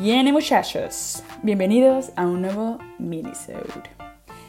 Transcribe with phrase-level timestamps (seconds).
[0.00, 3.58] Bien, muchachos, bienvenidos a un nuevo minisode.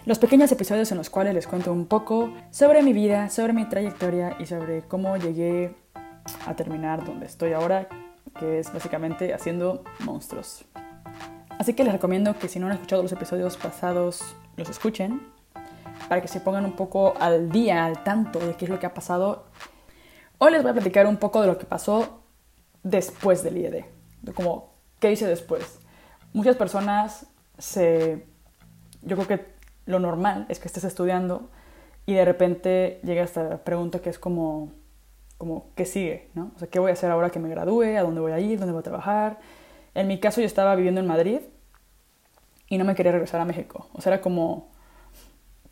[0.06, 3.68] Los pequeños episodios en los cuales les cuento un poco sobre mi vida, sobre mi
[3.68, 5.74] trayectoria y sobre cómo llegué
[6.46, 7.90] a terminar donde estoy ahora,
[8.38, 10.66] que es básicamente haciendo monstruos.
[11.58, 15.20] Así que les recomiendo que si no han escuchado los episodios pasados, los escuchen,
[16.08, 18.86] para que se pongan un poco al día, al tanto de qué es lo que
[18.86, 19.46] ha pasado.
[20.38, 22.22] Hoy les voy a platicar un poco de lo que pasó
[22.84, 23.86] después del IED,
[24.22, 25.80] de cómo ¿Qué hice después?
[26.34, 27.26] Muchas personas
[27.58, 28.26] se...
[29.02, 29.46] Yo creo que
[29.86, 31.50] lo normal es que estés estudiando
[32.06, 34.74] y de repente llega esta pregunta que es como,
[35.38, 36.30] como ¿qué sigue?
[36.34, 36.52] ¿no?
[36.56, 37.98] O sea, ¿qué voy a hacer ahora que me gradúe?
[37.98, 38.60] ¿A dónde voy a ir?
[38.60, 39.40] ¿Dónde voy a trabajar?
[39.96, 41.40] En mi caso yo estaba viviendo en Madrid
[42.68, 43.88] y no me quería regresar a México.
[43.94, 44.70] O sea, era como,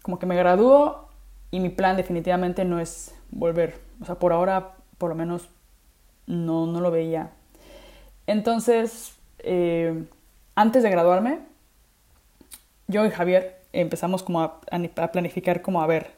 [0.02, 1.10] como que me gradúo
[1.52, 3.82] y mi plan definitivamente no es volver.
[4.02, 5.50] O sea, por ahora, por lo menos,
[6.26, 7.32] no, no lo veía.
[8.26, 10.06] Entonces, eh,
[10.56, 11.40] antes de graduarme,
[12.88, 14.62] yo y Javier empezamos como a,
[15.12, 16.12] planificar como a ver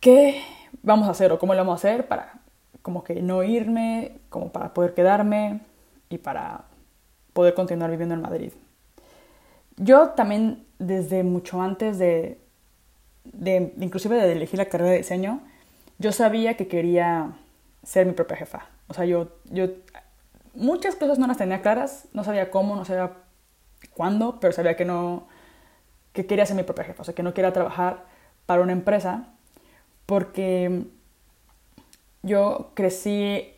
[0.00, 0.42] qué
[0.82, 2.40] vamos a hacer o cómo lo vamos a hacer para
[2.82, 5.60] como que no irme, como para poder quedarme
[6.10, 6.64] y para
[7.32, 8.52] poder continuar viviendo en Madrid.
[9.76, 12.38] Yo también desde mucho antes de,
[13.24, 15.40] de inclusive de elegir la carrera de diseño,
[15.98, 17.32] yo sabía que quería
[17.82, 18.66] ser mi propia jefa.
[18.88, 19.68] O sea, yo, yo
[20.54, 23.12] muchas cosas no las tenía claras, no sabía cómo, no sabía
[23.94, 25.26] cuándo, pero sabía que no,
[26.12, 28.04] que quería ser mi propia jefa, o sea, que no quería trabajar
[28.46, 29.28] para una empresa,
[30.06, 30.84] porque
[32.22, 33.52] yo crecí,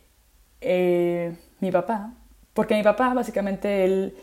[0.61, 2.13] eh, mi papá,
[2.53, 4.17] porque mi papá básicamente él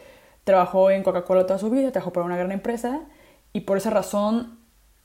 [0.45, 3.01] trabajó en Coca-Cola toda su vida, trabajó para una gran empresa,
[3.53, 4.59] y por esa razón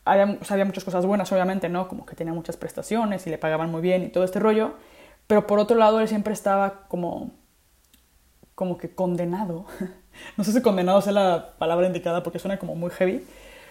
[0.06, 1.88] había, había muchas cosas buenas, obviamente, ¿no?
[1.88, 4.73] Como que tenía muchas prestaciones y le pagaban muy bien y todo este rollo,
[5.27, 7.32] pero por otro lado él siempre estaba como
[8.59, 9.64] como que condenado.
[10.37, 13.25] no sé si condenado sea la palabra indicada porque suena como muy heavy,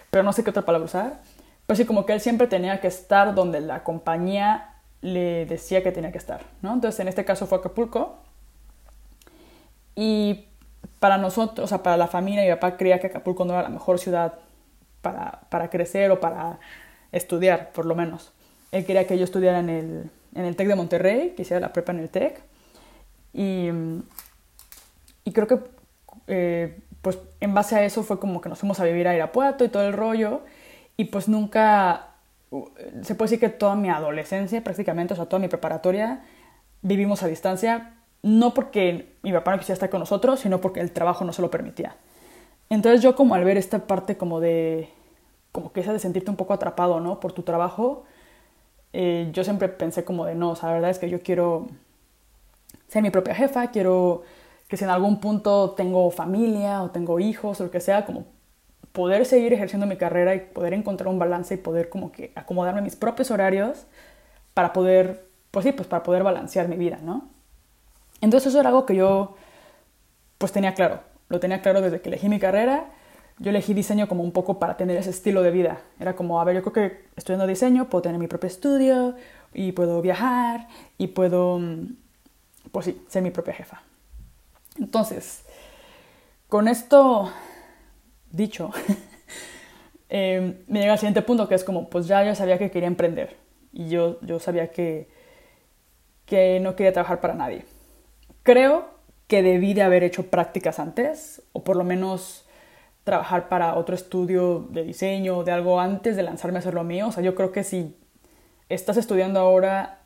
[0.09, 1.19] pero no sé qué otra palabra usar.
[1.67, 5.91] Pero sí, como que él siempre tenía que estar donde la compañía le decía que
[5.91, 6.73] tenía que estar, ¿no?
[6.73, 8.17] Entonces, en este caso fue Acapulco.
[9.93, 10.47] Y
[10.99, 13.69] para nosotros, o sea, para la familia, mi papá creía que Acapulco no era la
[13.69, 14.39] mejor ciudad
[15.03, 16.57] para, para crecer o para
[17.11, 18.31] estudiar, por lo menos.
[18.71, 21.73] Él quería que yo estudiara en el, en el TEC de Monterrey, que hiciera la
[21.73, 22.41] prepa en el TEC.
[23.35, 23.69] Y,
[25.29, 25.59] y creo que,
[26.25, 29.63] eh, pues en base a eso fue como que nos fuimos a vivir a Irapuato
[29.63, 30.41] y todo el rollo.
[30.97, 32.15] Y pues nunca,
[33.03, 36.23] se puede decir que toda mi adolescencia prácticamente, o sea, toda mi preparatoria,
[36.81, 37.93] vivimos a distancia.
[38.23, 41.43] No porque mi papá no quisiera estar con nosotros, sino porque el trabajo no se
[41.43, 41.95] lo permitía.
[42.71, 44.89] Entonces yo como al ver esta parte como de,
[45.51, 47.19] como que esa de sentirte un poco atrapado, ¿no?
[47.19, 48.03] Por tu trabajo,
[48.93, 51.67] eh, yo siempre pensé como de, no, o sea, la verdad es que yo quiero
[52.87, 54.23] ser mi propia jefa, quiero
[54.69, 58.27] que si en algún punto tengo familia o tengo hijos o lo que sea, como
[58.93, 62.81] poder seguir ejerciendo mi carrera y poder encontrar un balance y poder como que acomodarme
[62.81, 63.87] mis propios horarios
[64.53, 67.29] para poder, pues sí, pues para poder balancear mi vida, ¿no?
[68.21, 69.35] Entonces eso era algo que yo
[70.37, 72.91] pues tenía claro, lo tenía claro desde que elegí mi carrera,
[73.39, 76.43] yo elegí diseño como un poco para tener ese estilo de vida, era como, a
[76.43, 79.15] ver, yo creo que estudiando diseño puedo tener mi propio estudio
[79.53, 81.95] y puedo viajar y puedo, mm,
[82.71, 83.81] pues sí, ser mi propia jefa.
[84.77, 85.45] Entonces,
[86.47, 87.31] con esto
[88.31, 88.71] dicho,
[90.09, 92.87] em, me llega al siguiente punto que es como, pues ya yo sabía que quería
[92.87, 93.37] emprender
[93.71, 95.09] y yo, yo sabía que,
[96.25, 97.65] que no quería trabajar para nadie.
[98.43, 102.47] Creo que debí de haber hecho prácticas antes, o por lo menos
[103.03, 106.83] trabajar para otro estudio de diseño o de algo antes de lanzarme a hacer lo
[106.83, 107.07] mío.
[107.07, 107.95] O sea, yo creo que si
[108.69, 109.98] estás estudiando ahora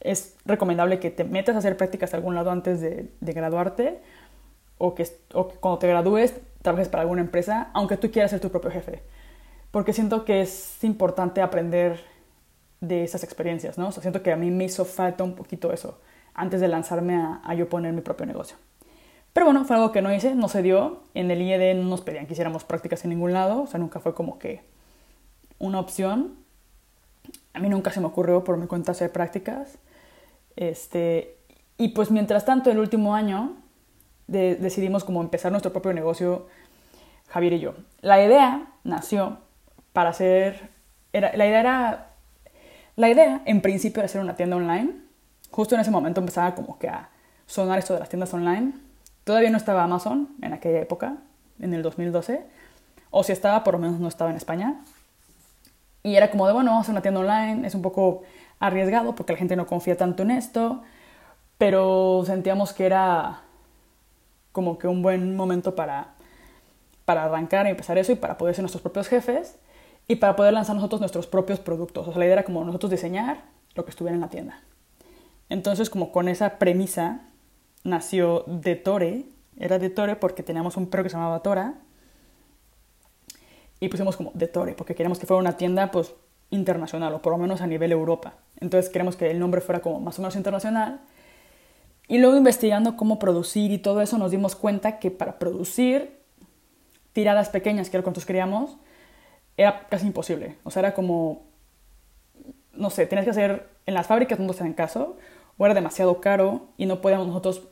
[0.00, 4.00] es recomendable que te metas a hacer prácticas a algún lado antes de, graduarte
[4.78, 5.06] o que,
[5.60, 9.02] cuando te gradúes trabajes para alguna empresa, aunque tú quieras ser tu propio jefe.
[9.70, 12.00] Porque siento que es importante aprender
[12.80, 13.88] de esas experiencias, ¿no?
[13.88, 15.98] O sea, siento que a mí me hizo falta un poquito eso
[16.34, 18.56] antes de lanzarme a, yo poner mi propio negocio.
[19.32, 21.02] Pero bueno, fue algo que no hice, no se dio.
[21.14, 24.00] En el IED no nos pedían que hiciéramos prácticas en ningún lado, o sea, nunca
[24.00, 24.62] fue como que
[25.58, 26.36] una opción.
[27.56, 29.78] A mí nunca se me ocurrió por mi cuenta hacer prácticas.
[30.56, 31.38] Este,
[31.78, 33.56] y pues mientras tanto, el último año
[34.26, 36.48] decidimos como empezar nuestro propio negocio,
[37.28, 37.74] Javier y yo.
[38.02, 39.38] La idea nació
[39.94, 40.68] para hacer,
[41.14, 42.10] era, la idea era,
[42.94, 44.92] la idea en principio era hacer una tienda online.
[45.50, 47.08] Justo en ese momento empezaba como que a
[47.46, 48.74] sonar esto de las tiendas online.
[49.24, 51.16] Todavía no estaba Amazon en aquella época,
[51.58, 52.44] en el 2012.
[53.08, 54.82] O si estaba, por lo menos no estaba en España.
[56.06, 57.66] Y era como de, bueno, vamos a hacer una tienda online.
[57.66, 58.22] Es un poco
[58.60, 60.84] arriesgado porque la gente no confía tanto en esto,
[61.58, 63.40] pero sentíamos que era
[64.52, 66.14] como que un buen momento para,
[67.04, 69.58] para arrancar y empezar eso y para poder ser nuestros propios jefes
[70.06, 72.06] y para poder lanzar nosotros nuestros propios productos.
[72.06, 73.42] O sea, la idea era como nosotros diseñar
[73.74, 74.60] lo que estuviera en la tienda.
[75.48, 77.22] Entonces, como con esa premisa
[77.82, 79.24] nació De Tore.
[79.58, 81.74] Era De Tore porque teníamos un perro que se llamaba Tora.
[83.80, 86.14] Y pusimos como De Tore porque queríamos que fuera una tienda pues
[86.50, 88.34] internacional o por lo menos a nivel Europa.
[88.60, 91.00] Entonces queremos que el nombre fuera como más o menos internacional.
[92.08, 96.20] Y luego investigando cómo producir y todo eso nos dimos cuenta que para producir
[97.12, 98.76] tiradas pequeñas, que era nosotros queríamos,
[99.56, 100.56] era casi imposible.
[100.62, 101.46] O sea, era como,
[102.72, 105.16] no sé, tenías que hacer en las fábricas no nos hacían caso,
[105.56, 107.68] o era demasiado caro y no podíamos nosotros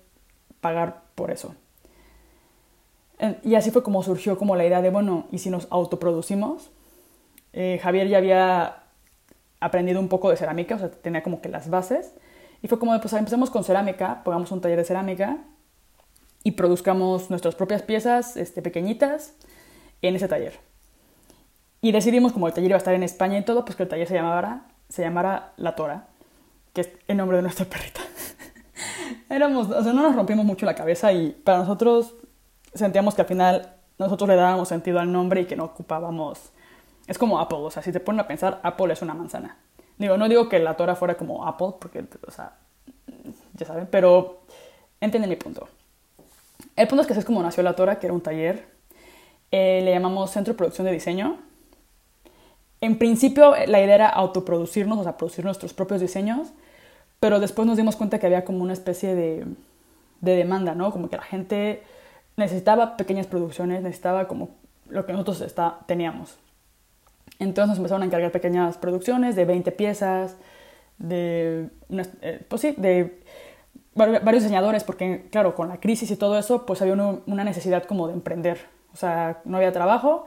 [0.61, 1.55] pagar por eso.
[3.43, 6.71] Y así fue como surgió como la idea de, bueno, ¿y si nos autoproducimos?
[7.53, 8.83] Eh, Javier ya había
[9.61, 12.13] aprendido un poco de cerámica, o sea, tenía como que las bases.
[12.61, 15.39] Y fue como, pues empecemos con cerámica, pongamos un taller de cerámica
[16.43, 19.35] y produzcamos nuestras propias piezas este, pequeñitas
[20.03, 20.59] en ese taller.
[21.81, 23.89] Y decidimos, como el taller iba a estar en España y todo, pues que el
[23.89, 26.09] taller se llamara, se llamara La Tora,
[26.73, 28.01] que es el nombre de nuestra perrita.
[29.29, 32.15] Éramos, o sea, no nos rompimos mucho la cabeza y para nosotros
[32.75, 36.51] sentíamos que al final nosotros le dábamos sentido al nombre y que no ocupábamos...
[37.07, 39.59] Es como Apple, o sea, si te ponen a pensar, Apple es una manzana.
[39.99, 42.53] Digo, no digo que la Tora fuera como Apple, porque, o sea,
[43.53, 44.41] ya saben, pero
[45.01, 45.69] entienden mi punto.
[46.77, 48.67] El punto es que así es como nació la Tora, que era un taller.
[49.51, 51.39] Eh, le llamamos Centro de Producción de Diseño
[52.85, 56.49] en principio la idea era autoproducirnos, o sea, producir nuestros propios diseños,
[57.19, 59.47] pero después nos dimos cuenta que había como una especie de,
[60.21, 60.93] demanda, ¿no?
[60.93, 61.83] Como que la gente
[62.37, 64.51] necesitaba pequeñas producciones, necesitaba como
[64.89, 66.39] lo que nosotros está, teníamos.
[67.39, 70.37] Entonces nos empezaron a encargar pequeñas producciones de 20 piezas,
[70.99, 71.69] de,
[72.23, 73.21] eh, pues sí, de
[73.95, 78.09] varios diseñadores, porque claro, con la crisis y todo eso, pues había una necesidad como
[78.09, 78.59] de emprender.
[78.93, 80.27] O sea, no había trabajo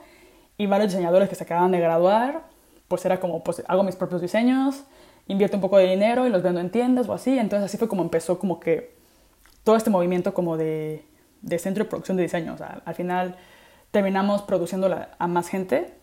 [0.58, 2.44] y varios diseñadores que se acababan de graduar,
[2.88, 4.84] pues era como, pues hago mis propios diseños,
[5.28, 7.38] invierto un poco de dinero y los vendo en tiendas o así.
[7.38, 8.96] Entonces así fue como empezó como que
[9.64, 11.04] todo este movimiento como de,
[11.42, 12.54] de centro de producción de diseño.
[12.54, 13.36] O sea, al final
[13.92, 15.94] terminamos produciendo a más gente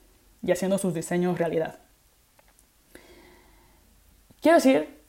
[0.42, 1.78] y haciendo sus diseños realidad.
[4.40, 5.00] Quiero decir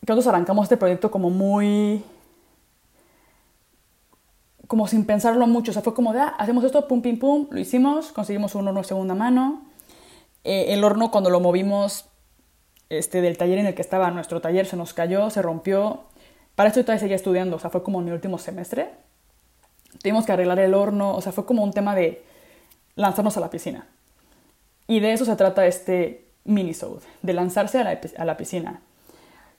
[0.00, 2.04] que nosotros arrancamos este proyecto como muy
[4.68, 5.72] como sin pensarlo mucho.
[5.72, 8.68] O sea, fue como de, ah, hacemos esto, pum, pim, pum, lo hicimos, conseguimos un
[8.68, 9.62] horno de segunda mano.
[10.44, 12.04] Eh, el horno, cuando lo movimos
[12.90, 16.04] este, del taller en el que estaba nuestro taller, se nos cayó, se rompió.
[16.54, 18.90] Para esto yo todavía seguía estudiando, o sea, fue como mi último semestre.
[20.02, 22.24] Tuvimos que arreglar el horno, o sea, fue como un tema de
[22.94, 23.86] lanzarnos a la piscina.
[24.86, 28.80] Y de eso se trata este minisode, de lanzarse a la, a la piscina.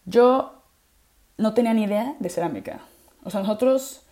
[0.06, 0.54] Yo
[1.38, 2.80] no tenía ni idea de cerámica.
[3.24, 4.04] O sea, nosotros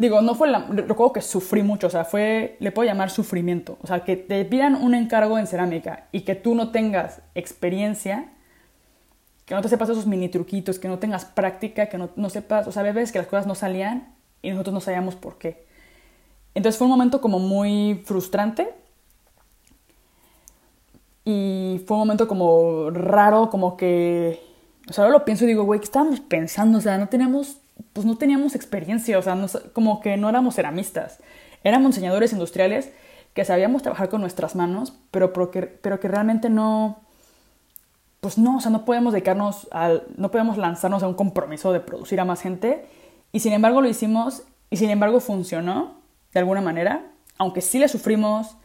[0.00, 0.60] Digo, no fue la...
[0.60, 2.56] Recuerdo que sufrí mucho, o sea, fue...
[2.58, 3.76] Le puedo llamar sufrimiento.
[3.82, 8.30] O sea, que te pidan un encargo en cerámica y que tú no tengas experiencia,
[9.44, 12.66] que no te sepas esos mini truquitos, que no tengas práctica, que no, no sepas...
[12.66, 15.66] O sea, ves que las cosas no salían y nosotros no sabíamos por qué.
[16.54, 18.74] Entonces fue un momento como muy frustrante.
[21.24, 24.40] Y fue un momento como raro, como que...
[24.88, 26.78] O sea, ahora lo pienso y digo, güey, ¿qué estábamos pensando?
[26.78, 27.60] O sea, no teníamos
[27.92, 29.38] pues no teníamos experiencia, o sea,
[29.72, 31.18] como que no éramos ceramistas,
[31.64, 32.92] éramos diseñadores industriales
[33.34, 37.00] que sabíamos trabajar con nuestras manos, pero, pero, que, pero que realmente no,
[38.20, 41.80] pues no, o sea, no podemos dedicarnos al, no podemos lanzarnos a un compromiso de
[41.80, 42.86] producir a más gente,
[43.32, 46.00] y sin embargo lo hicimos, y sin embargo funcionó,
[46.32, 48.56] de alguna manera, aunque sí le sufrimos,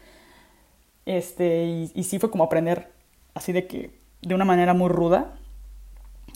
[1.05, 2.91] este, y, sí fue como aprender
[3.33, 5.33] así de que, de una manera muy ruda,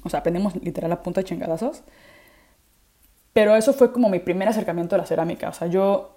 [0.03, 1.83] o sea, aprendimos literal a punta de chingadazos,
[3.33, 5.49] pero eso fue como mi primer acercamiento a la cerámica.
[5.49, 6.15] O sea, yo,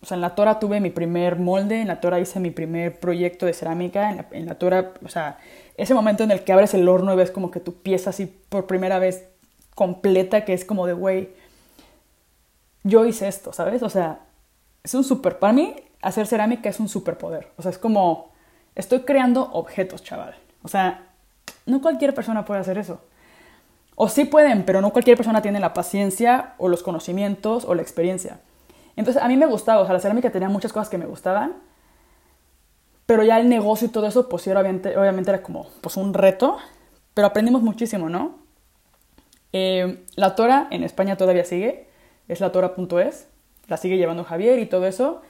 [0.00, 2.98] o sea, en la Tora tuve mi primer molde, en la Tora hice mi primer
[2.98, 5.38] proyecto de cerámica, en la, en la Tora, o sea,
[5.76, 8.26] ese momento en el que abres el horno y ves como que tu pieza así
[8.26, 9.28] por primera vez
[9.74, 11.30] completa, que es como de, güey,
[12.82, 13.82] yo hice esto, ¿sabes?
[13.82, 14.20] O sea,
[14.82, 17.50] es un super, para mí hacer cerámica es un superpoder.
[17.56, 18.32] O sea, es como,
[18.74, 20.34] estoy creando objetos, chaval.
[20.62, 21.08] O sea,
[21.66, 23.00] no cualquier persona puede hacer eso.
[23.96, 27.82] O sí pueden, pero no cualquier persona tiene la paciencia o los conocimientos o la
[27.82, 28.40] experiencia.
[28.96, 31.54] Entonces a mí me gustaba, o sea, la cerámica tenía muchas cosas que me gustaban,
[33.06, 36.14] pero ya el negocio y todo eso, pues sí, obviamente, obviamente era como pues un
[36.14, 36.58] reto,
[37.12, 38.43] pero aprendimos muchísimo, ¿no?
[39.56, 41.86] Eh, la Tora en España todavía sigue,
[42.26, 43.28] es la Tora.es,
[43.68, 45.22] la sigue llevando Javier y todo eso.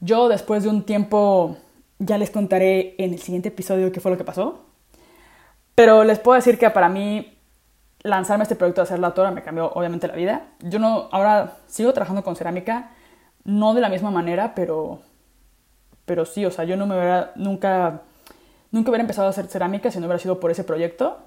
[0.00, 1.56] Yo después de un tiempo
[1.98, 4.60] ya les contaré en el siguiente episodio qué fue lo que pasó,
[5.74, 7.38] pero les puedo decir que para mí
[8.02, 10.48] lanzarme este proyecto de hacer la tora me cambió obviamente la vida.
[10.60, 12.90] Yo no, ahora sigo trabajando con cerámica,
[13.44, 15.00] no de la misma manera, pero,
[16.04, 18.02] pero sí, o sea, yo no me hubiera, nunca,
[18.70, 21.20] nunca hubiera empezado a hacer cerámica si no hubiera sido por ese proyecto.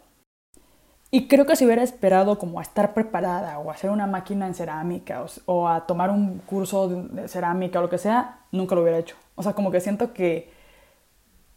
[1.12, 4.46] Y creo que si hubiera esperado como a estar preparada o a hacer una máquina
[4.46, 8.82] en cerámica o, a tomar un curso de cerámica o lo que sea, nunca lo
[8.82, 9.16] hubiera hecho.
[9.36, 10.52] O sea, como que siento que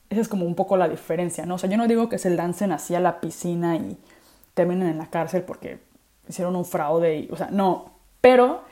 [0.08, 1.56] esa es como un poco la diferencia, ¿no?
[1.56, 3.98] O sea, yo no digo que se lancen así a la piscina y
[4.54, 5.80] terminen en la cárcel porque
[6.28, 8.62] hicieron un fraude, y, o sea, no, pero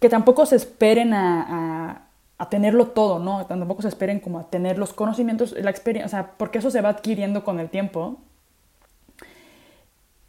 [0.00, 2.02] que tampoco se esperen a,
[2.38, 3.46] a, tenerlo todo, ¿no?
[3.46, 6.80] Tampoco se esperen como a tener los conocimientos, la experiencia, o sea, porque eso se
[6.80, 8.18] va adquiriendo con el tiempo.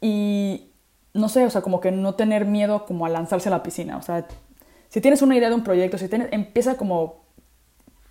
[0.00, 0.72] Y
[1.14, 3.96] no sé, o sea, como que no tener miedo como a lanzarse a la piscina,
[3.96, 4.26] o sea,
[4.88, 7.24] si tienes una idea de un proyecto, si tienes, empieza como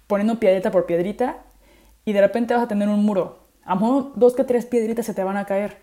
[0.08, 1.38] poniendo piedrita por piedrita
[2.06, 3.40] y de repente vas a tener un muro.
[3.64, 5.78] A lo dos que tres piedritas se te van a caer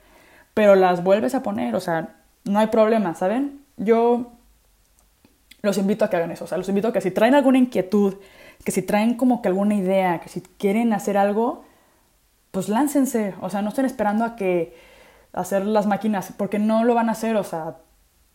[0.57, 3.61] pero las vuelves a poner, o sea, no hay problema, ¿saben?
[3.77, 4.33] Yo
[5.61, 7.59] los invito a que hagan eso, o sea, los invito a que si traen alguna
[7.59, 8.15] inquietud,
[8.65, 11.67] que si traen como que alguna idea, que si quieren hacer algo,
[12.53, 14.75] pues láncense, o sea, no estén esperando a que
[15.37, 17.77] hacer las máquinas, porque no lo van a hacer, o sea,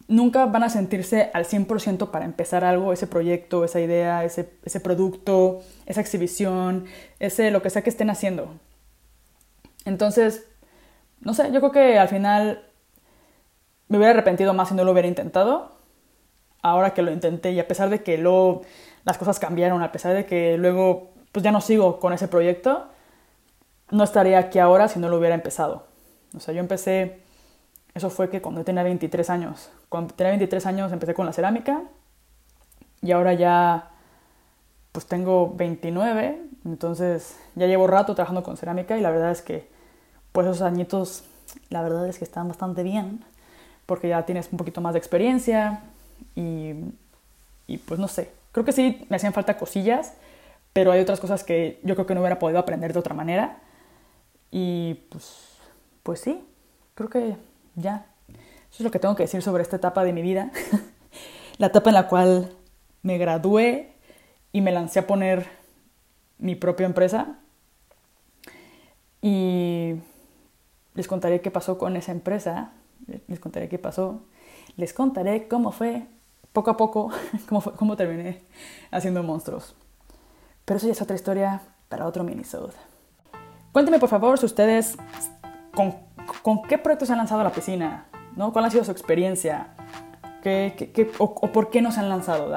[0.08, 4.80] nunca van a sentirse al 100% para empezar algo, ese proyecto, esa idea, ese, ese
[4.80, 6.86] producto, esa exhibición,
[7.20, 8.54] ese lo que sea que estén haciendo.
[9.84, 10.48] Entonces,
[11.22, 12.64] no sé, yo creo que al final
[13.88, 15.72] me hubiera arrepentido más si no lo hubiera intentado.
[16.62, 18.62] Ahora que lo intenté y a pesar de que luego
[19.06, 22.88] las cosas cambiaron, a pesar de que luego pues ya no sigo con ese proyecto,
[23.90, 25.91] no estaría aquí ahora si no lo hubiera empezado.
[26.36, 27.20] O sea, yo empecé,
[27.94, 29.70] eso fue que cuando tenía 23 años.
[29.90, 31.82] Cuando tenía 23 años empecé con la cerámica
[33.02, 33.90] y ahora ya
[34.92, 39.70] pues tengo 29, entonces ya llevo rato trabajando con cerámica y la verdad es que
[40.34, 41.24] pues esos añitos,
[41.70, 43.24] la verdad es que están bastante bien,
[43.86, 45.82] porque ya tienes un poquito más de experiencia
[46.36, 46.74] y,
[47.68, 50.14] y pues no sé, creo que sí me hacían falta cosillas,
[50.74, 53.58] pero hay otras cosas que yo creo que no hubiera podido aprender de otra manera.
[54.52, 55.51] Y pues,
[56.04, 56.44] pues sí,
[56.96, 57.38] creo que
[57.76, 58.06] ya.
[58.28, 60.52] Eso es lo que tengo que decir sobre esta etapa de mi vida.
[61.58, 62.52] la etapa en la cual
[63.02, 63.94] me gradué
[64.52, 65.48] y me lancé a poner
[66.38, 67.40] mi propia empresa.
[69.22, 69.96] Y
[70.94, 72.72] les contaré qué pasó con esa empresa,
[73.28, 74.22] les contaré qué pasó,
[74.78, 76.08] les contaré cómo fue
[76.54, 77.12] poco a poco,
[77.50, 78.42] cómo, cómo terminé
[78.90, 79.76] haciendo monstruos.
[80.66, 82.74] Pero eso ya es otra historia para otro minisode.
[83.72, 84.98] Cuéntenme por favor si ustedes
[85.74, 85.96] con,
[86.64, 88.54] qué proyectos han lanzado a la piscina, ¿no?
[88.54, 89.68] ¿Cuál ha sido su experiencia?
[90.44, 92.54] ¿Qué, qué, o, por qué no se han lanzado?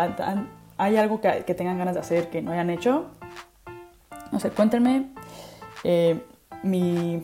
[0.76, 3.10] ¿Hay algo que, tengan ganas de hacer que no hayan hecho?
[4.32, 5.10] No sé, cuéntenme.
[5.84, 6.20] Eh,
[6.62, 7.22] mi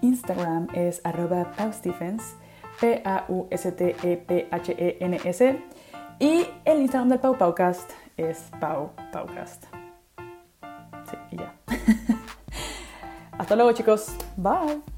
[0.00, 2.36] Instagram es arroba paustephens,
[2.80, 3.56] P-A-U-S-T-E-P-H-E-N-S.
[6.18, 9.64] Y el Instagram del Pau Paucast es Pau Paucast.
[11.10, 11.54] Sí, y ya.
[13.38, 14.16] Hasta luego chicos.
[14.36, 14.95] Bye.